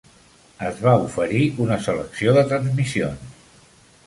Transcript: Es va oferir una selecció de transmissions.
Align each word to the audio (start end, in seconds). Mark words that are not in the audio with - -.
Es 0.69 0.79
va 0.85 0.93
oferir 1.03 1.43
una 1.67 1.79
selecció 1.89 2.35
de 2.39 2.45
transmissions. 2.55 3.39